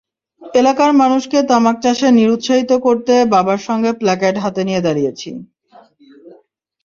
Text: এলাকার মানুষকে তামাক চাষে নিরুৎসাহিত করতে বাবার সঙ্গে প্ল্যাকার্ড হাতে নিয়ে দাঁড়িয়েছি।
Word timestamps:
এলাকার 0.41 0.91
মানুষকে 1.01 1.37
তামাক 1.49 1.77
চাষে 1.83 2.07
নিরুৎসাহিত 2.11 2.71
করতে 2.85 3.13
বাবার 3.33 3.59
সঙ্গে 3.67 3.91
প্ল্যাকার্ড 3.99 4.37
হাতে 4.43 4.61
নিয়ে 4.67 4.81
দাঁড়িয়েছি। 4.85 5.29